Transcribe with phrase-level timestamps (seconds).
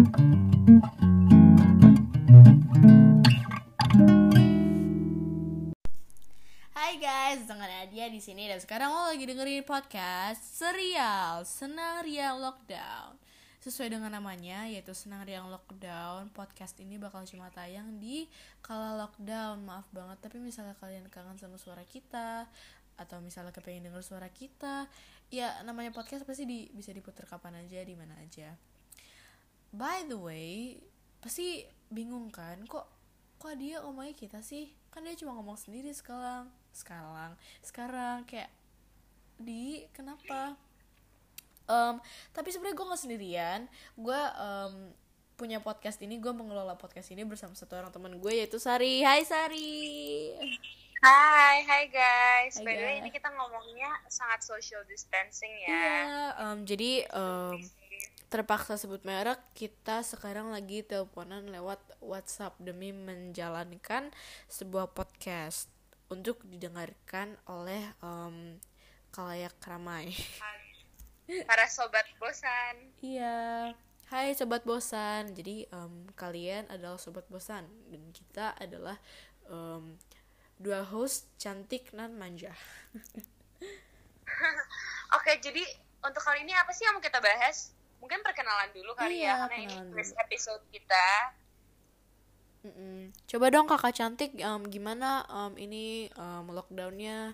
[0.00, 0.08] Hai
[6.96, 7.44] guys,
[8.08, 13.20] di sini dan sekarang lo lagi dengerin podcast serial Senang Riang Lockdown.
[13.60, 18.24] Sesuai dengan namanya yaitu Senang Riang Lockdown, podcast ini bakal cuma tayang di
[18.64, 19.60] kala lockdown.
[19.68, 22.48] Maaf banget tapi misalnya kalian kangen sama suara kita
[22.96, 24.88] atau misalnya kepengen denger suara kita,
[25.28, 28.56] ya namanya podcast pasti di, bisa diputar kapan aja di mana aja.
[29.70, 30.82] By the way,
[31.22, 32.90] pasti bingung kan kok
[33.38, 34.74] kok dia ngomongnya kita sih?
[34.90, 36.50] Kan dia cuma ngomong sendiri sekarang.
[36.74, 37.38] Sekarang?
[37.62, 38.50] Sekarang kayak
[39.38, 40.58] di kenapa?
[41.70, 42.02] Um,
[42.34, 43.60] tapi sebenarnya gue nggak sendirian.
[43.94, 44.90] Gue um,
[45.38, 49.06] punya podcast ini gue mengelola podcast ini bersama satu orang teman gue yaitu Sari.
[49.06, 50.34] Hai Sari.
[51.00, 52.60] Hai, hai guys.
[52.60, 55.70] Hai, By the way, ini kita ngomongnya sangat social distancing ya.
[55.72, 55.96] Iya,
[56.44, 57.56] um, jadi um,
[58.30, 64.14] terpaksa sebut merek kita sekarang lagi teleponan lewat WhatsApp demi menjalankan
[64.46, 65.66] sebuah podcast
[66.06, 68.54] untuk didengarkan oleh um,
[69.10, 70.14] kalayak ramai.
[71.26, 72.94] Para sobat bosan.
[73.02, 73.74] Iya.
[74.06, 75.34] Hai sobat bosan.
[75.34, 78.94] Jadi em, kalian adalah sobat bosan dan kita adalah
[79.50, 79.98] em,
[80.54, 82.54] dua host cantik dan manja.
[85.18, 85.66] Oke, jadi
[86.06, 87.74] untuk kali ini apa sih yang mau kita bahas?
[88.00, 91.36] Mungkin perkenalan dulu kali Iya, ya, karena ini first episode kita.
[92.60, 93.12] Mm-mm.
[93.24, 97.32] Coba dong kakak cantik em, gimana em, ini em, lockdownnya,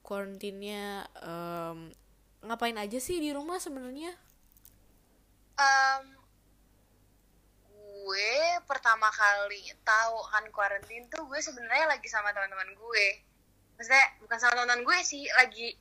[0.00, 1.92] karantinnya, em,
[2.44, 4.16] ngapain aja sih di rumah sebenarnya?
[5.60, 6.04] Em,
[8.02, 8.32] gue
[8.64, 13.06] pertama kali tahu kan quarantine tuh gue sebenarnya lagi sama teman-teman gue.
[13.76, 15.76] Maksudnya bukan sama teman-teman gue sih, lagi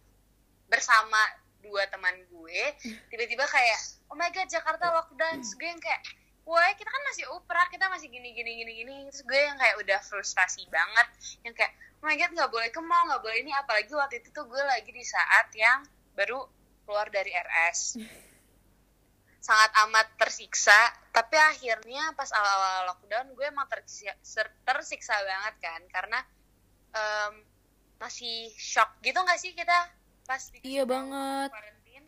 [0.68, 1.20] bersama
[1.62, 2.62] dua teman gue.
[3.10, 5.40] Tiba-tiba kayak, oh my god Jakarta lockdown.
[5.42, 6.02] Terus gue yang kayak,
[6.44, 8.96] wah kita kan masih uprak, kita masih gini gini gini gini.
[9.10, 11.08] Terus gue yang kayak udah frustasi banget,
[11.46, 13.52] yang kayak, oh my god nggak boleh ke mall, nggak boleh ini.
[13.54, 15.86] Apalagi waktu itu tuh gue lagi di saat yang
[16.18, 16.44] baru
[16.84, 18.02] keluar dari RS
[19.42, 20.78] sangat amat tersiksa
[21.10, 26.20] tapi akhirnya pas awal-awal lockdown gue emang tersiksa, tersiksa banget kan karena
[26.94, 27.34] em,
[27.98, 29.90] masih shock gitu nggak sih kita
[30.32, 31.52] pas Iya banget.
[31.52, 32.08] quarantine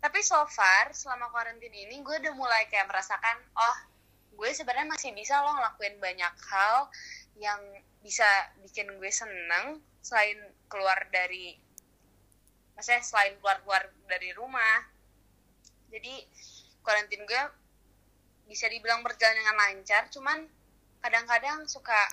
[0.00, 3.78] tapi so far selama quarantine ini gue udah mulai kayak merasakan oh
[4.36, 6.88] gue sebenarnya masih bisa loh ngelakuin banyak hal
[7.40, 7.60] yang
[8.04, 8.28] bisa
[8.60, 10.36] bikin gue seneng selain
[10.68, 11.56] keluar dari
[12.76, 14.88] maksudnya selain keluar-keluar dari rumah.
[15.92, 16.24] Jadi
[16.80, 17.42] karantin gue
[18.48, 20.44] bisa dibilang berjalan dengan lancar cuman
[21.00, 22.08] kadang-kadang suka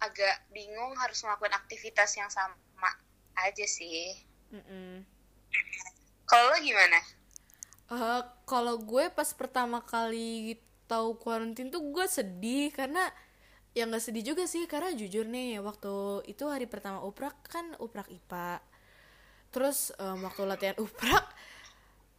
[0.00, 2.56] agak bingung harus melakukan aktivitas yang sama
[3.46, 4.16] aja sih.
[4.48, 5.04] Mm-mm.
[6.28, 6.98] kalau lo gimana?
[7.88, 13.04] Eh, kalau gue pas pertama kali tahu karantin tuh gue sedih karena
[13.76, 18.08] ya nggak sedih juga sih karena jujur nih waktu itu hari pertama uprak kan uprak
[18.08, 18.64] IPA
[19.52, 21.28] terus em, waktu latihan uprak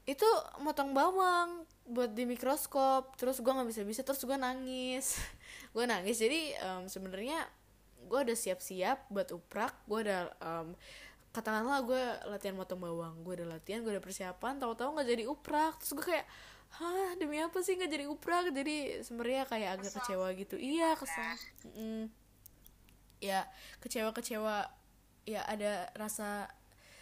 [0.09, 0.25] itu
[0.65, 3.13] motong bawang buat di mikroskop.
[3.13, 5.21] Terus gue nggak bisa bisa terus gue nangis.
[5.77, 6.17] Gue nangis.
[6.17, 7.45] Jadi em, sebenarnya
[8.09, 9.85] gue udah siap-siap buat uprak.
[9.85, 10.73] Gue udah em,
[11.29, 15.73] katakanlah gue latihan motong bawang gue udah latihan gue udah persiapan tahu-tahu nggak jadi uprak.
[15.81, 16.27] Terus gue kayak
[16.69, 18.45] hah demi apa sih nggak jadi uprak?
[18.53, 19.97] Jadi sebenarnya kayak agak Kesel.
[20.01, 20.55] kecewa gitu.
[20.57, 21.33] Iya kesel.
[21.69, 22.01] Mm-mm.
[23.19, 23.45] ya
[23.83, 24.57] kecewa-kecewa.
[25.29, 26.49] Ya ada rasa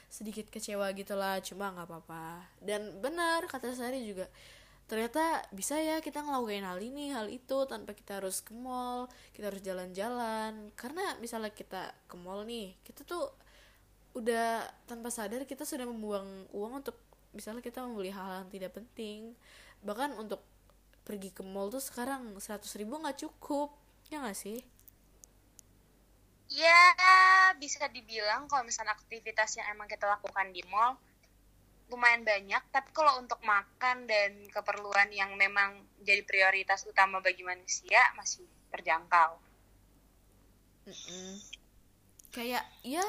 [0.07, 2.47] sedikit kecewa gitulah cuma nggak apa-apa.
[2.59, 4.27] Dan benar kata Sari juga
[4.87, 9.51] ternyata bisa ya kita ngelakuin hal ini hal itu tanpa kita harus ke mall kita
[9.51, 10.71] harus jalan-jalan.
[10.75, 13.31] Karena misalnya kita ke mall nih kita tuh
[14.17, 16.97] udah tanpa sadar kita sudah membuang uang untuk
[17.37, 19.37] misalnya kita membeli hal yang tidak penting.
[19.85, 20.41] Bahkan untuk
[21.05, 23.77] pergi ke mall tuh sekarang 100 ribu nggak cukup
[24.09, 24.59] ya nggak sih?
[26.49, 26.81] Ya
[27.61, 30.97] bisa dibilang kalau misalnya aktivitas yang emang kita lakukan di mall
[31.93, 32.63] lumayan banyak.
[32.73, 38.43] Tapi kalau untuk makan dan keperluan yang memang jadi prioritas utama bagi manusia masih
[38.73, 39.45] terjangkau.
[40.87, 41.35] Mm-mm.
[42.31, 43.03] kayak ya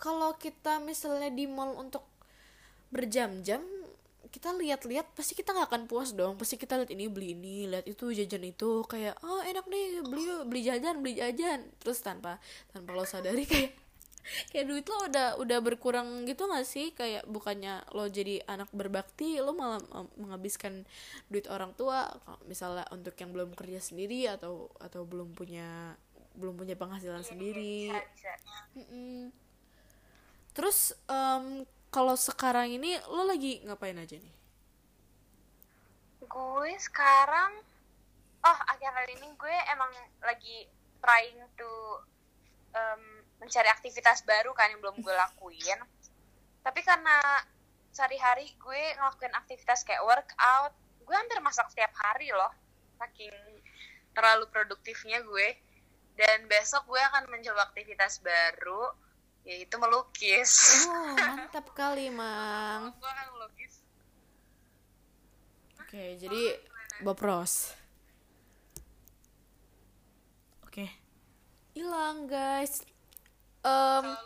[0.00, 2.00] kalau kita misalnya di mall untuk
[2.88, 3.60] berjam-jam
[4.30, 6.38] kita lihat-lihat pasti kita nggak akan puas dong.
[6.38, 10.24] Pasti kita lihat ini beli ini lihat itu jajan itu kayak oh enak nih beli
[10.46, 11.66] beli jajan beli jajan.
[11.82, 12.38] Terus tanpa
[12.70, 13.74] tanpa lo sadari kayak
[14.54, 16.94] kayak duit lo udah udah berkurang gitu gak sih?
[16.94, 19.82] Kayak bukannya lo jadi anak berbakti lo malah
[20.14, 20.86] menghabiskan
[21.26, 22.06] duit orang tua
[22.46, 25.98] misalnya untuk yang belum kerja sendiri atau atau belum punya
[26.38, 27.90] belum punya penghasilan sendiri.
[27.90, 28.30] Bisa,
[28.78, 29.49] bisa.
[30.52, 34.34] Terus em, kalau sekarang ini lo lagi ngapain aja nih?
[36.30, 37.58] Gue sekarang
[38.40, 39.90] oh akhir-akhir ini gue emang
[40.22, 40.70] lagi
[41.02, 41.72] trying to
[42.72, 43.02] um,
[43.42, 45.80] mencari aktivitas baru kan yang belum gue lakuin.
[46.62, 47.18] Tapi karena
[47.90, 52.54] sehari-hari gue ngelakuin aktivitas kayak workout gue hampir masak setiap hari loh
[53.02, 53.34] saking
[54.14, 55.58] terlalu produktifnya gue.
[56.14, 58.92] Dan besok gue akan mencoba aktivitas baru
[59.44, 60.84] yaitu melukis.
[60.88, 62.92] Oh mantap kali mang.
[62.96, 63.74] Gue akan melukis.
[65.80, 66.42] Oke jadi
[67.02, 67.74] bopros.
[70.64, 70.86] Oke.
[71.74, 72.84] Hilang guys.
[73.60, 74.16] Um,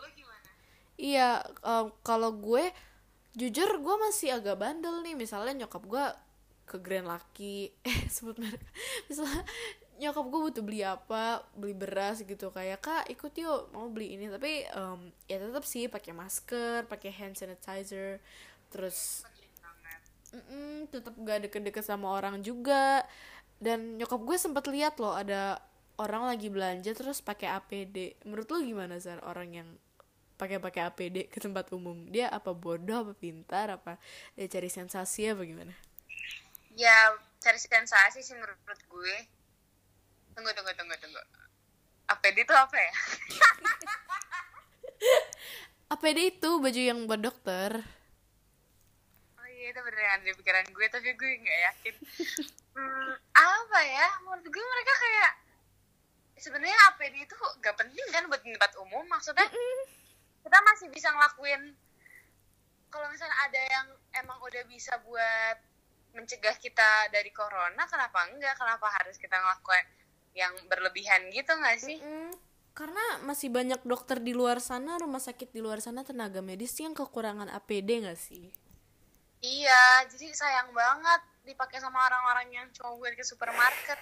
[0.95, 2.71] Iya, em, kalau gue
[3.35, 5.19] jujur gue masih agak bandel nih.
[5.19, 6.05] Misalnya nyokap gue
[6.65, 8.63] ke Grand Lucky, eh sebut merek.
[9.11, 9.43] Misalnya
[10.01, 14.27] nyokap gue butuh beli apa, beli beras gitu kayak kak ikut yuk mau beli ini.
[14.31, 15.01] Tapi em,
[15.31, 18.19] ya tetap sih pakai masker, pakai hand sanitizer,
[18.73, 19.23] terus
[19.61, 20.01] banget.
[20.35, 23.07] mm tetap gak deket-deket sama orang juga.
[23.59, 25.63] Dan nyokap gue sempet lihat loh ada
[25.97, 28.19] orang lagi belanja terus pakai APD.
[28.27, 29.69] Menurut lo gimana Zar orang yang
[30.35, 32.11] pakai pakai APD ke tempat umum?
[32.11, 33.97] Dia apa bodoh apa pintar apa
[34.35, 35.75] dia cari sensasi apa gimana?
[36.75, 39.17] ya cari sensasi sih menurut gue
[40.35, 41.23] tunggu tunggu tunggu tunggu.
[42.11, 42.93] APD itu apa ya?
[45.95, 47.71] APD itu baju yang buat dokter.
[49.39, 51.95] oh iya itu beneran ada di pikiran gue tapi gue nggak yakin.
[52.75, 54.07] Hmm, apa ya?
[54.27, 55.33] Menurut gue mereka kayak
[56.43, 59.07] sebenarnya APD itu gak penting kan buat tempat umum.
[59.07, 59.47] Maksudnya
[60.45, 61.73] kita masih bisa ngelakuin
[62.93, 63.87] kalau misalnya ada yang
[64.23, 65.59] emang udah bisa buat
[66.15, 68.55] mencegah kita dari corona kenapa enggak?
[68.55, 69.87] Kenapa harus kita ngelakuin
[70.35, 72.31] yang berlebihan gitu nggak sih Mm,
[72.75, 76.91] karena masih banyak dokter di luar sana, rumah sakit di luar sana tenaga medis yang
[76.91, 78.51] kekurangan APD gak sih?
[79.45, 83.99] iya jadi sayang banget dipakai sama orang-orang yang cuma buat ke supermarket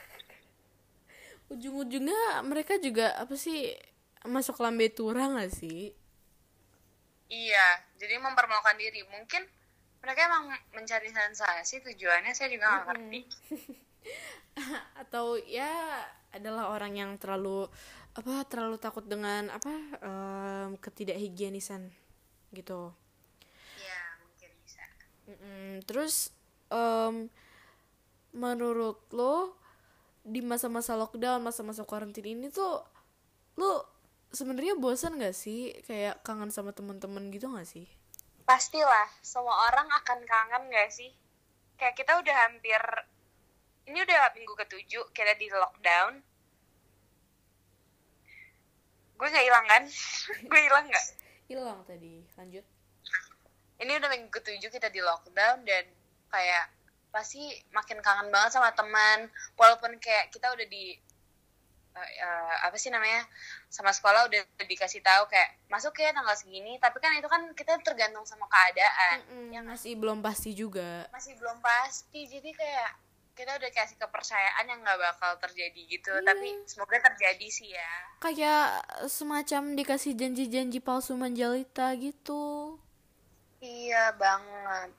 [1.52, 3.76] Ujung-ujungnya mereka juga apa sih
[4.24, 5.92] masuk lambe tura gak sih?
[7.28, 9.00] Iya, jadi mempermalukan diri.
[9.08, 9.42] Mungkin
[10.00, 13.20] mereka emang mencari sensasi tujuannya saya juga nggak ngerti.
[15.00, 15.72] atau ya
[16.32, 17.68] adalah orang yang terlalu
[18.12, 21.88] apa terlalu takut dengan apa em, ketidakhigienisan
[22.52, 22.92] gitu
[23.80, 24.84] Iya, mungkin bisa.
[25.28, 25.84] Mm-mm.
[25.88, 26.32] terus
[26.68, 27.28] em,
[28.32, 29.56] menurut lo
[30.22, 32.84] di masa-masa lockdown masa-masa karantina ini tuh
[33.56, 33.84] lo
[34.32, 37.84] sebenarnya bosan gak sih kayak kangen sama teman-teman gitu gak sih
[38.42, 41.14] Pastilah, semua orang akan kangen gak sih?
[41.78, 42.82] Kayak kita udah hampir,
[43.86, 46.22] ini udah minggu ketujuh kita di lockdown.
[49.18, 49.82] Gue nggak hilang kan?
[50.50, 51.06] Gue hilang nggak?
[51.52, 52.64] hilang tadi lanjut
[53.82, 55.84] Ini udah minggu ketujuh kita di lockdown dan
[56.32, 56.70] kayak
[57.12, 59.28] pasti makin kangen banget sama teman.
[59.58, 60.96] Walaupun kayak kita udah di
[61.92, 63.26] eh, eh, apa sih namanya
[63.68, 67.76] sama sekolah udah dikasih tahu kayak masuk ya tanggal segini tapi kan itu kan kita
[67.84, 72.90] tergantung sama keadaan Mm-mm, masih belum pasti juga masih belum pasti jadi kayak
[73.32, 76.24] kita udah kasih kepercayaan yang nggak bakal terjadi gitu Iya.
[76.24, 78.64] tapi semoga terjadi sih ya kayak
[79.08, 82.76] semacam dikasih janji-janji palsu menjalita gitu
[83.58, 84.90] iya banget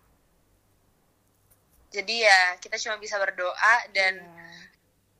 [1.94, 4.50] jadi ya kita cuma bisa berdoa dan Iya.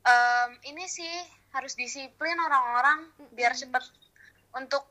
[0.04, 1.14] em, ini sih
[1.54, 3.82] harus disiplin orang-orang biar cepet
[4.52, 4.82] untuk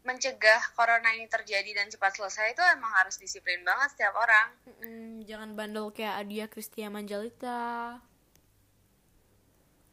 [0.00, 4.48] mencegah corona ini terjadi dan cepat selesai itu emang harus disiplin banget setiap orang.
[4.64, 8.00] Mm-mm, jangan bandel kayak Adia Kristia Manjalita.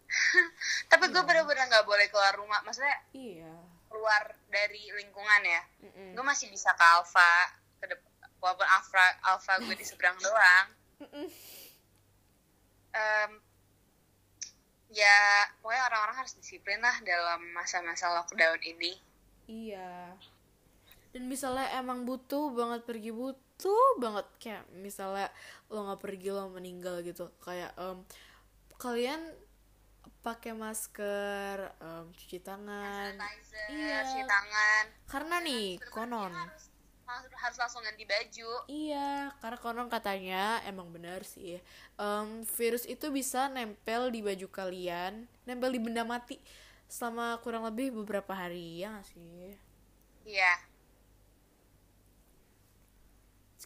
[0.91, 3.51] Tapi gue bener-bener nggak boleh keluar rumah maksudnya iya.
[3.91, 5.61] keluar dari lingkungan ya.
[5.83, 6.15] Mm-mm.
[6.15, 7.33] gue masih bisa ke Alfa
[7.83, 7.85] ke
[8.39, 10.67] walaupun Alfa Alfa gue di seberang doang.
[12.95, 13.31] Em,
[14.87, 15.19] ya
[15.59, 18.95] pokoknya orang-orang harus disiplin lah dalam masa-masa lockdown ini
[19.47, 20.13] Iya.
[21.15, 25.31] Dan misalnya emang butuh banget pergi butuh banget kayak misalnya
[25.71, 28.03] lo nggak pergi lo meninggal gitu kayak em,
[28.77, 29.21] kalian
[30.21, 33.15] pakai masker, em, cuci tangan.
[33.15, 33.97] sanitizer Iya.
[34.03, 36.33] cuci tangan Karena nih konon.
[36.35, 36.67] harus,
[37.33, 41.57] harus langsung ganti baju Iya, karena konon katanya emang benar sih.
[41.97, 46.37] em, virus itu bisa nempel di baju kalian, nempel di benda mati
[46.88, 49.56] selama kurang lebih beberapa hari ya nggak sih.
[50.27, 50.53] iya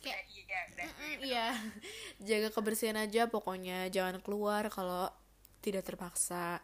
[0.02, 0.62] kayak iya
[1.22, 1.48] Iya,
[2.30, 5.06] jaga kebersihan aja pokoknya jangan keluar kalau
[5.62, 6.58] tidak terpaksa.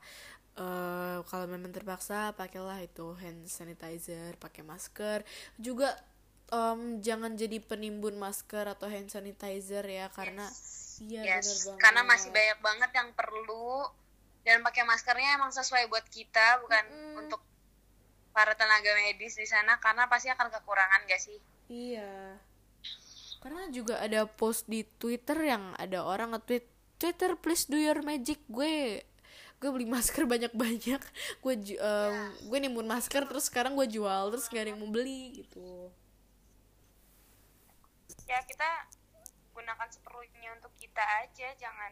[0.58, 5.22] Eh kalau memang terpaksa pakailah itu hand sanitizer, pakai masker.
[5.62, 5.94] Juga
[6.52, 10.50] um, jangan jadi penimbun masker atau hand sanitizer ya karena
[11.04, 13.86] iya yes bener banget karena masih banyak banget yang perlu
[14.48, 17.20] dan pakai maskernya emang sesuai buat kita bukan Mm-mm.
[17.20, 17.44] untuk
[18.32, 21.36] para tenaga medis di sana karena pasti akan kekurangan gak sih?
[21.68, 22.40] Iya.
[23.44, 26.64] Karena juga ada post di Twitter yang ada orang nge-tweet
[26.96, 28.40] Twitter please do your magic.
[28.48, 29.04] Gue
[29.60, 31.02] gue beli masker banyak-banyak.
[31.44, 32.16] Gue ju- em,
[32.48, 35.92] gue nimbun masker terus sekarang gue jual terus gak ada yang mau beli gitu.
[38.32, 38.88] Ya kita
[39.52, 41.92] gunakan seperlunya untuk kita aja jangan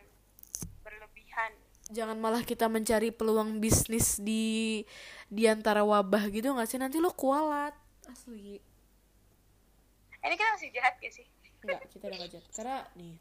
[0.86, 1.52] berlebihan
[1.94, 4.82] jangan malah kita mencari peluang bisnis di
[5.30, 6.80] di antara wabah gitu nggak sih?
[6.82, 7.74] Nanti lo kualat.
[8.10, 8.58] Asli.
[10.26, 11.26] Ini kita masih jahat gak sih?
[11.62, 13.18] Enggak, kita udah ngajak Karena nih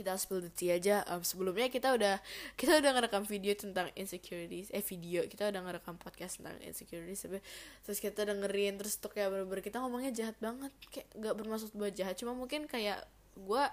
[0.00, 1.04] kita spill the tea aja.
[1.12, 2.16] Um, sebelumnya kita udah
[2.56, 4.72] kita udah ngerekam video tentang insecurities.
[4.72, 5.28] Eh video.
[5.28, 7.20] Kita udah ngerekam podcast tentang insecurities.
[7.28, 7.38] Tapi
[7.84, 10.72] terus kita dengerin terus tuh kayak bener-bener kita ngomongnya jahat banget.
[10.88, 12.16] Kayak nggak bermaksud buat jahat.
[12.16, 13.04] Cuma mungkin kayak
[13.36, 13.64] gue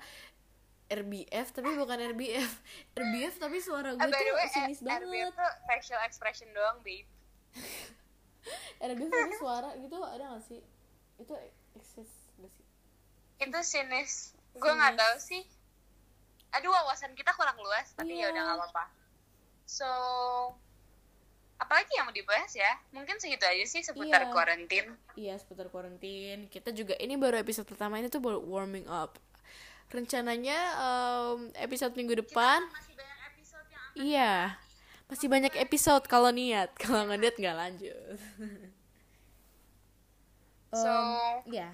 [0.88, 2.51] RBF tapi bukan RBF
[3.00, 5.01] RBF tapi suara gue by the tuh way, sinis eh, banget.
[5.03, 7.08] RBF tuh facial expression doang babe.
[8.88, 10.62] RBF tapi suara gitu ada gak sih?
[11.17, 11.34] Itu
[11.75, 12.65] eksis gak sih?
[13.39, 14.12] Itu sinis.
[14.53, 15.44] Gue nggak tahu sih.
[16.56, 18.32] Aduh wawasan kita kurang luas tapi Iya.
[18.32, 18.84] ya udah nggak apa-apa.
[19.67, 19.89] So
[21.58, 22.70] apalagi yang mau dibahas ya?
[22.89, 24.32] Mungkin segitu aja sih seputar Iya.
[24.32, 24.89] quarantine.
[25.13, 26.48] Iya seputar quarantine.
[26.48, 29.17] Kita juga ini baru episode pertama ini tuh baru warming up
[29.88, 32.60] Rencananya em, episode minggu depan.
[32.67, 34.34] Masih banyak episode yang Iya.
[35.08, 36.75] Masih banyak episode kalau niat.
[36.75, 37.98] Kalau nggak niat nggak lanjut.
[40.67, 40.84] So-
[41.48, 41.70] Em, Iya.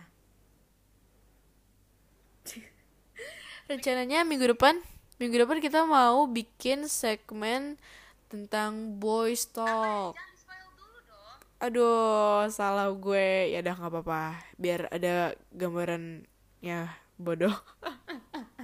[3.66, 4.78] Rencananya minggu depan
[5.18, 7.80] Minggu depan kita mau bikin segmen
[8.28, 10.14] Tentang boys talk.
[10.18, 11.38] Dulu dong.
[11.62, 13.54] Aduh, salah gue.
[13.54, 14.24] Ya udah nggak apa-apa.
[14.58, 16.26] Biar ada gambaran
[16.60, 16.90] ya
[17.24, 17.56] bodoh.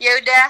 [0.00, 0.48] ya udah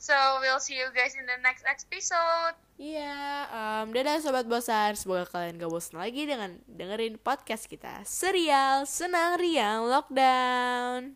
[0.00, 3.44] so we'll see you guys in the next episode Iya,
[3.84, 4.96] em, dadah sobat bosan.
[4.96, 8.00] Semoga kalian gak bosan lagi dengan dengerin podcast kita.
[8.08, 11.12] Serial Senang Riang Lockdown.